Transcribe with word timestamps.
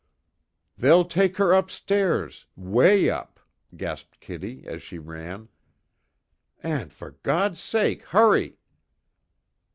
"They'll 0.79 1.05
take 1.05 1.37
her 1.37 1.53
up 1.53 1.69
stairs 1.69 2.47
way 2.55 3.07
up" 3.07 3.39
gasped 3.77 4.19
Kitty 4.19 4.65
as 4.65 4.81
she 4.81 4.97
ran, 4.97 5.47
"And 6.63 6.91
for 6.91 7.19
God's 7.21 7.59
sake 7.59 8.05
hurry!" 8.05 8.57